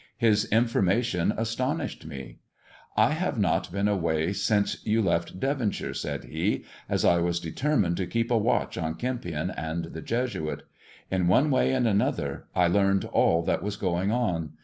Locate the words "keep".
8.07-8.31